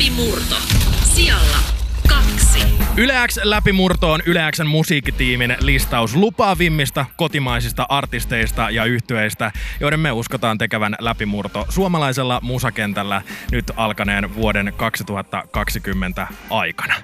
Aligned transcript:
Läpimurto. 0.00 0.54
Sijalla 1.02 1.58
kaksi. 2.08 2.58
Yle 2.96 3.14
X 3.28 3.40
läpimurto 3.42 4.12
on 4.12 4.20
Yle 4.26 4.40
Xn 4.52 4.66
musiikkitiimin 4.66 5.56
listaus 5.60 6.16
lupaavimmista 6.16 7.06
kotimaisista 7.16 7.86
artisteista 7.88 8.70
ja 8.70 8.84
yhtyeistä, 8.84 9.52
joiden 9.80 10.00
me 10.00 10.12
uskotaan 10.12 10.58
tekevän 10.58 10.96
läpimurto 10.98 11.66
suomalaisella 11.68 12.40
musakentällä 12.42 13.22
nyt 13.52 13.72
alkaneen 13.76 14.34
vuoden 14.34 14.72
2020 14.76 16.26
aikana. 16.50 16.94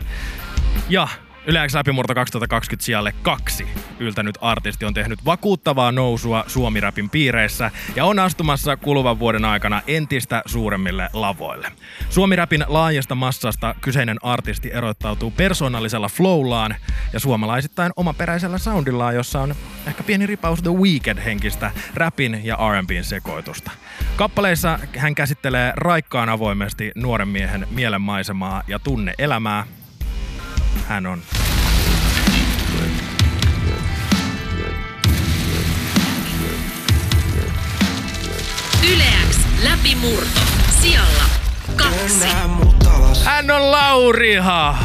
Ja 0.88 1.08
Yle 1.48 1.68
X 1.68 1.74
läpimurto 1.74 2.14
2020 2.14 2.84
sijalle 2.84 3.14
kaksi 3.22 3.66
yltänyt 3.98 4.38
artisti 4.40 4.84
on 4.84 4.94
tehnyt 4.94 5.24
vakuuttavaa 5.24 5.92
nousua 5.92 6.44
suomirapin 6.46 7.10
piireissä 7.10 7.70
ja 7.96 8.04
on 8.04 8.18
astumassa 8.18 8.76
kuluvan 8.76 9.18
vuoden 9.18 9.44
aikana 9.44 9.82
entistä 9.86 10.42
suuremmille 10.46 11.08
lavoille. 11.12 11.72
Suomirapin 12.10 12.64
laajasta 12.68 13.14
massasta 13.14 13.74
kyseinen 13.80 14.16
artisti 14.22 14.70
erottautuu 14.72 15.30
persoonallisella 15.30 16.08
flowllaan 16.08 16.76
ja 17.12 17.20
suomalaisittain 17.20 17.92
omaperäisellä 17.96 18.58
soundillaan, 18.58 19.14
jossa 19.14 19.40
on 19.40 19.54
ehkä 19.86 20.02
pieni 20.02 20.26
ripaus 20.26 20.62
The 20.62 20.70
Weekend-henkistä 20.70 21.70
rapin 21.94 22.40
ja 22.44 22.58
R&Bin 22.72 23.04
sekoitusta. 23.04 23.70
Kappaleissa 24.16 24.78
hän 24.96 25.14
käsittelee 25.14 25.72
raikkaan 25.76 26.28
avoimesti 26.28 26.92
nuoren 26.94 27.28
miehen 27.28 27.66
mielenmaisemaa 27.70 28.62
ja 28.66 28.78
tunne-elämää, 28.78 29.66
hän 30.88 31.06
on. 31.06 31.22
Yle 38.92 39.04
X 39.30 39.38
läpimurto. 39.64 40.40
Sijalla 40.80 41.24
kaksi. 41.76 42.26
Hän 43.24 43.50
on 43.50 43.70
Lauri 43.70 44.36
Ha. 44.36 44.78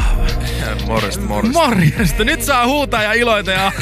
Morjesta, 0.86 1.24
morjesta. 1.24 1.60
Morjesta. 1.60 2.24
Nyt 2.24 2.42
saa 2.42 2.66
huutaa 2.66 3.02
ja 3.02 3.12
iloita 3.12 3.50
ja 3.50 3.72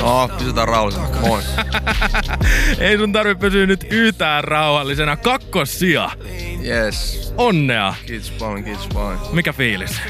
No, 0.00 0.28
pysytään 0.38 0.68
rauhallisena. 0.68 1.08
Moi. 1.20 1.42
ei 2.78 2.96
sun 2.98 3.12
tarvi 3.12 3.34
pysyä 3.34 3.66
nyt 3.66 3.86
yhtään 3.90 4.44
rauhallisena. 4.44 5.16
Kakkosia. 5.16 6.10
Yes. 6.64 7.32
Onnea. 7.36 7.94
Kiitos 8.06 8.30
paljon, 8.30 8.64
kiitos 8.64 8.86
paljon. 8.94 9.20
Mikä 9.32 9.52
fiilis? 9.52 10.00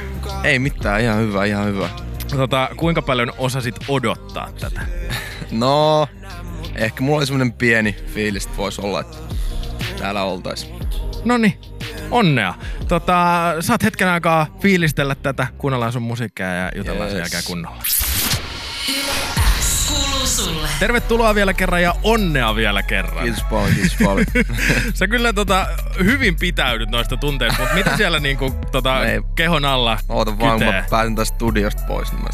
Ei 0.45 0.59
mitään, 0.59 1.01
ihan 1.01 1.19
hyvä, 1.19 1.45
ihan 1.45 1.67
hyvä. 1.67 1.89
Tota, 2.37 2.69
kuinka 2.77 3.03
paljon 3.03 3.33
osasit 3.39 3.75
odottaa 3.89 4.48
tätä? 4.61 4.81
No, 5.51 6.09
ehkä 6.78 7.02
mulla 7.02 7.19
oli 7.19 7.27
semmonen 7.27 7.52
pieni 7.52 7.96
fiilis, 8.14 8.44
että 8.46 8.56
voisi 8.56 8.80
olla, 8.80 9.00
että 9.00 9.16
täällä 9.98 10.22
oltais. 10.22 10.70
Noni, 11.24 11.58
onnea. 12.10 12.55
Tota, 12.88 13.16
saat 13.60 13.83
hetken 13.83 14.08
aikaa 14.08 14.46
fiilistellä 14.60 15.14
tätä, 15.14 15.46
kuunnellaan 15.58 15.92
sun 15.92 16.02
musiikkia 16.02 16.46
ja 16.55 16.70
jutellaan 16.77 17.10
sen 17.10 17.18
Yes. 17.18 17.24
jälkeen 17.33 17.44
kunnolla. 17.46 17.83
Sulle. 20.24 20.68
Tervetuloa 20.78 21.34
vielä 21.34 21.55
kerran 21.55 21.83
ja 21.83 21.94
onnea 22.02 22.55
vielä 22.56 22.83
kerran. 22.83 23.24
Kiitos 23.24 23.42
paljon, 23.50 23.74
kiitos 23.74 23.96
paljon. 24.05 24.27
Sä 24.94 25.08
kyllä 25.08 25.33
tota, 25.33 25.66
hyvin 26.05 26.36
pitäydyt 26.36 26.90
noista 26.90 27.16
tunteista, 27.16 27.58
mutta 27.61 27.74
mitä 27.74 27.96
siellä 27.96 28.20
niinku, 28.20 28.55
tota, 28.72 29.05
Ei. 29.06 29.20
kehon 29.34 29.64
alla 29.64 29.98
Oota 30.08 30.38
vaan, 30.38 30.58
kun 30.58 30.66
mä 30.74 30.84
pääsen 30.90 31.14
tästä 31.14 31.34
studiosta 31.34 31.83
pois, 31.88 32.12
niin 32.12 32.22
mä 32.22 32.28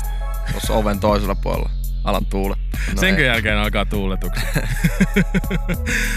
tuossa 0.52 0.72
oven 0.72 1.00
toisella 1.00 1.34
puolella 1.34 1.70
alan 2.04 2.26
tuule. 2.26 2.56
No 2.94 3.00
Senkö 3.00 3.22
jälkeen 3.22 3.58
alkaa 3.58 3.86
tuuletukset. 3.86 4.44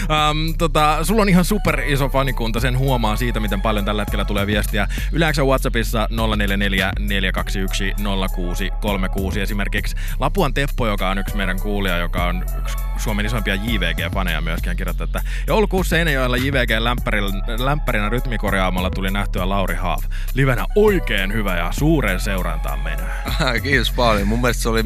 um, 0.08 0.54
tota, 0.58 1.04
sulla 1.04 1.22
on 1.22 1.28
ihan 1.28 1.44
super 1.44 1.80
iso 1.80 2.08
fanikunta, 2.08 2.60
sen 2.60 2.78
huomaa 2.78 3.16
siitä, 3.16 3.40
miten 3.40 3.62
paljon 3.62 3.84
tällä 3.84 4.02
hetkellä 4.02 4.24
tulee 4.24 4.46
viestiä. 4.46 4.88
Yleensä 5.12 5.44
Whatsappissa 5.44 6.08
044 6.36 6.92
421 6.98 7.94
0636 8.34 9.40
esimerkiksi. 9.40 9.96
Lapuan 10.20 10.54
Teppo, 10.54 10.86
joka 10.86 11.10
on 11.10 11.18
yksi 11.18 11.36
meidän 11.36 11.60
kuulija, 11.60 11.96
joka 11.98 12.24
on 12.24 12.44
yksi 12.58 12.76
Suomen 12.96 13.26
isoimpia 13.26 13.54
JVG-faneja 13.54 14.40
myöskin, 14.40 14.70
hän 14.70 14.76
kirjoittaa, 14.76 15.04
että 15.04 15.22
joulukuussa 15.46 15.96
Seinäjoella 15.96 16.36
JVG 16.36 16.70
lämpärin- 16.70 17.64
lämpärinä 17.64 18.08
rytmikorjaamalla 18.08 18.90
tuli 18.90 19.10
nähtyä 19.10 19.48
Lauri 19.48 19.74
Haaf. 19.74 20.04
Livenä 20.34 20.64
oikein 20.76 21.32
hyvä 21.32 21.56
ja 21.56 21.72
suureen 21.72 22.20
seurantaan 22.20 22.78
mennään. 22.80 23.22
Kiitos 23.62 23.92
paljon. 23.92 24.28
Mun 24.28 24.40
mielestä 24.40 24.62
se 24.62 24.68
oli 24.68 24.84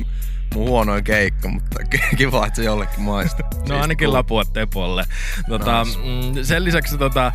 mun 0.55 0.69
huonoin 0.69 1.05
keikka, 1.05 1.49
mutta 1.49 1.79
kiva, 2.17 2.47
että 2.47 2.57
se 2.57 2.65
jollekin 2.65 3.01
maistuu. 3.01 3.47
No 3.69 3.81
ainakin 3.81 4.13
lapua 4.13 4.45
Tepolle. 4.45 5.05
Tota, 5.49 5.85
Nice. 5.85 5.99
mm, 5.99 6.45
sen 6.45 6.65
lisäksi 6.65 6.99
tota, 6.99 7.33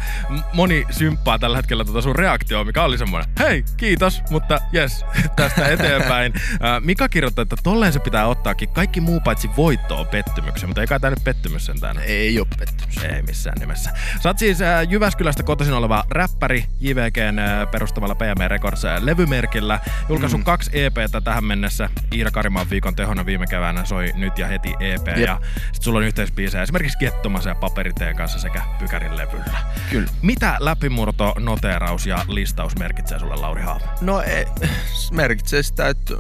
moni 0.54 0.86
symppaa 0.90 1.40
tällä 1.40 1.58
hetkellä 1.58 1.86
tota 1.86 2.02
sun 2.02 2.16
reaktio, 2.16 2.64
mikä 2.64 2.84
oli 2.84 2.98
semmoinen, 2.98 3.30
hei, 3.40 3.64
kiitos, 3.78 4.24
mutta 4.30 4.60
jes, 4.72 5.06
tästä 5.36 5.68
eteenpäin. 5.68 6.34
Mika 6.80 7.10
kirjoittaa, 7.10 7.44
että 7.44 7.56
tolleen 7.64 7.94
se 7.94 8.00
pitää 8.00 8.28
ottaakin. 8.28 8.70
Kaikki 8.70 9.02
muu 9.02 9.20
paitsi 9.20 9.50
voitto 9.58 9.98
on 10.00 10.08
pettymyksen, 10.08 10.70
mutta 10.70 10.82
ei 10.82 10.88
kai 10.88 11.00
tää 11.00 11.10
nyt 11.10 11.24
pettymys 11.24 11.66
sentään. 11.66 11.98
Ei 12.06 12.40
oo 12.40 12.46
pettymys. 12.60 12.98
Ei 12.98 13.22
missään 13.22 13.58
nimessä. 13.60 13.92
Sä 14.24 14.30
oot 14.30 14.40
siis 14.40 14.62
äh, 14.62 14.88
Jyväskylästä 14.90 15.44
kotoisin 15.44 15.74
oleva 15.76 16.04
räppäri 16.10 16.66
JVGn 16.80 17.40
äh, 17.40 17.72
perustavalla 17.72 18.16
PM 18.16 18.48
Records 18.48 18.86
äh, 18.86 19.04
levymerkillä. 19.04 19.80
Julkaisu 20.10 20.38
mm. 20.38 20.44
kaksi 20.44 20.70
EPtä 20.74 21.22
tähän 21.22 21.44
mennessä. 21.44 21.90
Iida 22.14 22.32
Karimaan 22.32 22.70
viikon 22.70 22.96
tehona 23.06 23.26
viime 23.26 23.48
keväänä 23.48 23.86
soi 23.86 24.12
Nyt 24.16 24.38
ja 24.38 24.48
heti 24.48 24.74
EP. 24.80 25.08
Jep. 25.08 25.18
Ja 25.18 25.40
sit 25.72 25.84
sulla 25.84 26.00
on 26.00 26.06
yhteisbiisejä 26.06 26.64
esimerkiksi 26.64 26.98
Kettomassa 26.98 27.50
ja 27.50 27.56
Paperiteen 27.56 28.16
kanssa 28.16 28.40
sekä 28.40 28.62
Pykärin 28.80 29.18
levyllä. 29.18 29.58
Kyllä. 29.90 30.10
Mitä 30.22 30.58
läpimurto, 30.60 31.34
noteeraus 31.40 32.08
ja 32.08 32.26
listaus 32.28 32.76
merkitsee 32.80 33.20
sulle 33.20 33.36
Lauri 33.36 33.62
Haava? 33.62 33.88
No 34.02 34.22
ei, 34.22 34.46
se 34.94 35.14
merkitsee 35.14 35.64
sitä, 35.64 35.88
että 35.88 36.14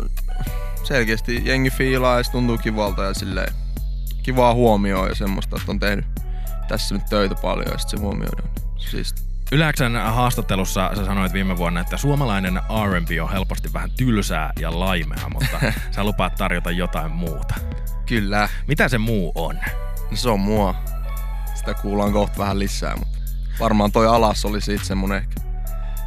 selkeästi 0.83 1.41
jengi 1.45 1.69
fiilaa 1.69 2.17
ja 2.17 2.23
se 2.23 2.31
tuntuu 2.31 2.57
kivalta 2.57 3.03
ja 3.03 3.13
silleen 3.13 3.53
kivaa 4.23 4.53
huomioon 4.53 5.09
ja 5.09 5.15
semmoista, 5.15 5.55
että 5.55 5.71
on 5.71 5.79
tehnyt 5.79 6.05
tässä 6.67 6.95
nyt 6.95 7.05
töitä 7.09 7.35
paljon 7.41 7.71
ja 7.71 7.77
sit 7.77 7.89
se 7.89 7.97
huomioidaan. 7.97 8.49
Siis 8.77 9.15
Yläksän 9.51 9.95
haastattelussa 9.95 10.91
sä 10.95 11.05
sanoit 11.05 11.33
viime 11.33 11.57
vuonna, 11.57 11.79
että 11.79 11.97
suomalainen 11.97 12.61
R&B 12.85 13.09
on 13.21 13.31
helposti 13.31 13.73
vähän 13.73 13.91
tylsää 13.97 14.51
ja 14.59 14.79
laimea, 14.79 15.29
mutta 15.33 15.59
sä 15.95 16.03
lupaat 16.03 16.35
tarjota 16.35 16.71
jotain 16.71 17.11
muuta. 17.11 17.55
kyllä, 18.05 18.49
Mitä 18.67 18.89
se 18.89 18.97
muu 18.97 19.31
on? 19.35 19.55
no 20.11 20.17
se 20.17 20.29
on 20.29 20.39
mua. 20.39 20.75
Sitä 21.55 21.73
kuullaan 21.73 22.13
kohta 22.13 22.37
vähän 22.37 22.59
lisää, 22.59 22.95
mutta 22.95 23.17
varmaan 23.59 23.91
toi 23.91 24.07
alas 24.07 24.45
oli 24.45 24.61
siitä 24.61 24.85
semmonen 24.85 25.17
ehkä 25.17 25.41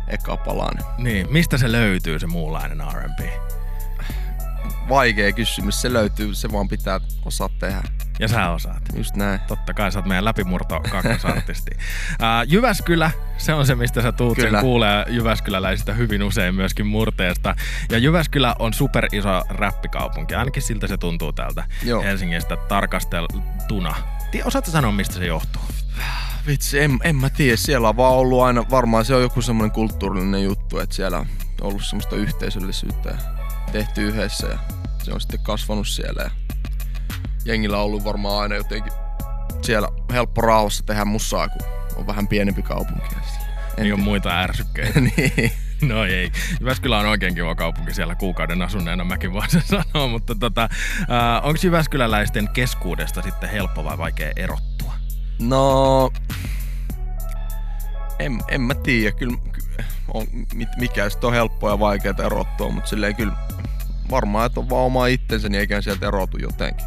eka 0.08 0.36
palanen. 0.36 0.84
Niin, 0.98 1.32
mistä 1.32 1.58
se 1.58 1.72
löytyy 1.72 2.18
se 2.18 2.26
muunlainen 2.26 2.78
R&B? 2.92 3.20
Vaikea 4.88 5.32
kysymys, 5.32 5.82
se 5.82 5.92
löytyy, 5.92 6.34
se 6.34 6.52
vaan 6.52 6.68
pitää 6.68 7.00
osaa 7.24 7.48
tehdä. 7.48 7.82
Ja 8.18 8.28
sä 8.28 8.50
osaat. 8.50 8.82
Just 8.96 9.16
näin. 9.16 9.40
Totta 9.46 9.74
kai 9.74 9.92
sä 9.92 9.98
oot 9.98 10.06
meidän 10.06 10.24
läpimurto 10.24 10.80
kakkosartisti. 10.80 11.70
Ää, 12.20 12.42
Jyväskylä, 12.42 13.10
se 13.38 13.54
on 13.54 13.66
se 13.66 13.74
mistä 13.74 14.02
sä 14.02 14.12
tuut, 14.12 14.36
sen 14.36 14.44
Kyllä. 14.44 14.60
kuulee 14.60 15.04
Jyväskyläläisistä 15.08 15.92
hyvin 15.92 16.22
usein 16.22 16.54
myöskin 16.54 16.86
murteesta. 16.86 17.54
Ja 17.90 17.98
Jyväskylä 17.98 18.56
on 18.58 18.74
super 18.74 19.06
iso 19.12 19.42
räppikaupunki, 19.48 20.34
ainakin 20.34 20.62
siltä 20.62 20.86
se 20.86 20.96
tuntuu 20.96 21.32
täältä 21.32 21.64
Joo. 21.84 22.02
Helsingistä 22.02 22.56
tarkasteltuna. 22.56 23.94
Osaatko 24.44 24.70
sanoa, 24.70 24.92
mistä 24.92 25.14
se 25.14 25.26
johtuu? 25.26 25.62
Vitsi, 26.46 26.80
en, 26.80 26.98
en 27.04 27.16
mä 27.16 27.30
tiedä. 27.30 27.56
Siellä 27.56 27.88
on 27.88 27.96
vaan 27.96 28.14
ollut 28.14 28.42
aina, 28.42 28.64
varmaan 28.70 29.04
se 29.04 29.14
on 29.14 29.22
joku 29.22 29.42
semmoinen 29.42 29.74
kulttuurillinen 29.74 30.44
juttu, 30.44 30.78
että 30.78 30.94
siellä 30.94 31.18
on 31.18 31.26
ollut 31.60 31.84
semmoista 31.84 32.16
yhteisöllisyyttä 32.16 33.08
ja 33.08 33.16
tehty 33.72 34.02
yhdessä 34.02 34.46
ja 34.46 34.58
se 35.02 35.12
on 35.12 35.20
sitten 35.20 35.40
kasvanut 35.42 35.88
siellä 35.88 36.22
ja 36.22 36.30
jengillä 37.44 37.76
on 37.78 37.84
ollut 37.84 38.04
varmaan 38.04 38.42
aina 38.42 38.54
jotenkin 38.54 38.92
siellä 39.62 39.88
helppo 40.12 40.40
rauhassa 40.40 40.86
tehdä 40.86 41.04
musaa, 41.04 41.48
kun 41.48 41.66
on 41.96 42.06
vähän 42.06 42.28
pienempi 42.28 42.62
kaupunki. 42.62 43.14
En 43.14 43.82
Niin 43.84 43.92
on 43.92 43.98
tiedä. 43.98 44.10
muita 44.10 44.30
ärsykkeitä. 44.40 45.00
niin. 45.16 45.52
No 45.82 46.04
ei. 46.04 46.32
Jyväskylä 46.60 46.98
on 46.98 47.06
oikein 47.06 47.34
kiva 47.34 47.54
kaupunki 47.54 47.94
siellä 47.94 48.14
kuukauden 48.14 48.62
asuneena, 48.62 49.04
mäkin 49.04 49.32
voin 49.32 49.50
sen 49.50 49.62
sanoa, 49.92 50.08
mutta 50.08 50.34
tota, 50.34 50.68
onko 51.42 51.58
Jyväskyläläisten 51.62 52.48
keskuudesta 52.48 53.22
sitten 53.22 53.50
helppo 53.50 53.84
vai 53.84 53.98
vaikea 53.98 54.32
erottua? 54.36 54.92
No, 55.40 56.10
en, 58.18 58.40
en 58.48 58.60
mä 58.60 58.74
tiedä. 58.74 59.16
Kyllä 59.16 59.36
ky- 59.52 59.84
on, 60.14 60.26
mikä 60.76 61.10
sitten 61.10 61.28
on 61.28 61.34
helppoa 61.34 61.70
ja 61.70 61.78
vaikeaa 61.78 62.14
erottua, 62.26 62.70
mutta 62.70 62.88
silleen 62.90 63.16
kyllä 63.16 63.32
varmaan, 64.10 64.46
että 64.46 64.60
on 64.60 64.70
vaan 64.70 64.84
oma 64.84 65.06
itsensä, 65.06 65.48
niin 65.48 65.60
eikä 65.60 65.80
sieltä 65.80 66.06
erotu 66.08 66.38
jotenkin. 66.38 66.86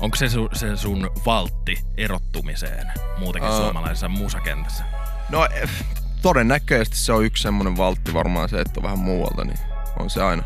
Onko 0.00 0.16
se, 0.16 0.28
su, 0.28 0.48
se 0.52 0.76
sun 0.76 1.10
valtti 1.26 1.78
erottumiseen 1.96 2.86
muutenkin 3.18 3.50
Ää. 3.50 3.56
suomalaisessa 3.56 4.08
musakentässä? 4.08 4.84
No 5.28 5.46
eh, 5.46 5.70
todennäköisesti 6.22 6.96
se 6.96 7.12
on 7.12 7.24
yksi 7.24 7.42
semmoinen 7.42 7.76
valtti 7.76 8.14
varmaan 8.14 8.48
se, 8.48 8.60
että 8.60 8.80
on 8.80 8.82
vähän 8.84 8.98
muualta, 8.98 9.44
niin 9.44 9.58
on 9.98 10.10
se 10.10 10.22
aina. 10.22 10.42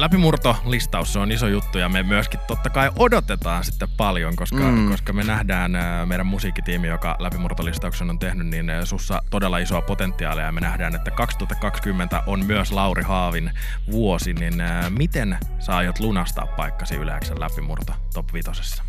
Läpimurtolistaus 0.00 1.12
se 1.12 1.18
on 1.18 1.32
iso 1.32 1.46
juttu 1.48 1.78
ja 1.78 1.88
me 1.88 2.02
myöskin 2.02 2.40
totta 2.46 2.70
kai 2.70 2.90
odotetaan 2.96 3.64
sitten 3.64 3.88
paljon, 3.96 4.36
koska, 4.36 4.56
mm. 4.56 4.90
koska 4.90 5.12
me 5.12 5.24
nähdään 5.24 5.76
ää, 5.76 6.06
meidän 6.06 6.26
musiikkitiimi, 6.26 6.86
joka 6.86 7.16
läpimurtolistauksen 7.18 8.10
on 8.10 8.18
tehnyt, 8.18 8.46
niin 8.46 8.70
ää, 8.70 8.84
sussa 8.84 9.22
todella 9.30 9.58
isoa 9.58 9.82
potentiaalia 9.82 10.44
ja 10.44 10.52
me 10.52 10.60
nähdään, 10.60 10.94
että 10.94 11.10
2020 11.10 12.22
on 12.26 12.46
myös 12.46 12.72
Lauri 12.72 13.02
Haavin 13.02 13.50
vuosi, 13.90 14.34
niin 14.34 14.60
ää, 14.60 14.90
miten 14.90 15.38
sä 15.58 15.76
aiot 15.76 15.98
lunastaa 15.98 16.46
paikkasi 16.46 16.94
Yleäksen 16.94 17.40
läpimurto 17.40 17.92
top 18.14 18.32
vitosessa? 18.32 18.82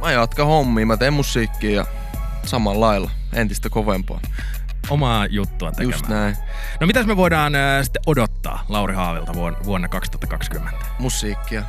Mä 0.00 0.12
jatkan 0.12 0.46
hommia, 0.46 0.86
mä 0.86 0.96
teen 0.96 1.12
musiikkia 1.12 1.70
ja 1.70 1.86
samalla 2.44 2.86
lailla, 2.86 3.10
entistä 3.32 3.70
kovempaa. 3.70 4.20
Omaa 4.92 5.26
juttua 5.26 5.70
tekemään. 5.70 5.92
Just 5.92 6.08
näin. 6.08 6.36
No 6.80 6.86
mitäs 6.86 7.06
me 7.06 7.16
voidaan 7.16 7.54
ää, 7.54 7.82
sitten 7.82 8.02
odottaa 8.06 8.64
Lauri 8.68 8.94
Haavilta 8.94 9.34
vuonna, 9.34 9.58
vuonna 9.64 9.88
2020? 9.88 10.78
Musiikkia. 10.98 11.62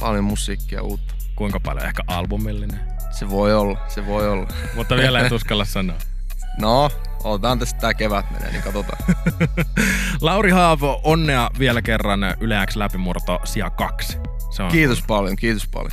Paljon 0.00 0.24
musiikkia 0.24 0.82
uutta. 0.82 1.14
Kuinka 1.36 1.60
paljon? 1.60 1.86
Ehkä 1.86 2.02
albumillinen? 2.06 2.80
Se 3.10 3.30
voi 3.30 3.54
olla, 3.54 3.78
se 3.88 4.06
voi 4.06 4.28
olla. 4.28 4.48
Mutta 4.76 4.96
vielä 4.96 5.20
et 5.20 5.32
uskalla 5.32 5.64
sanoa. 5.64 5.96
No, 6.60 6.90
otetaan 7.24 7.58
tästä 7.58 7.80
tää 7.80 7.94
kevät 7.94 8.30
menee, 8.30 8.50
niin 8.50 8.62
katsotaan. 8.62 8.98
Lauri 10.20 10.50
Haavo, 10.50 11.00
onnea 11.04 11.50
vielä 11.58 11.82
kerran 11.82 12.20
Yle 12.40 12.66
X 12.66 12.76
läpimurto 12.76 13.40
sija 13.44 13.70
kaksi. 13.70 14.18
Se 14.50 14.62
on 14.62 14.72
Kiitos 14.72 15.02
paljon, 15.02 15.36
kiitos 15.36 15.68
paljon. 15.68 15.92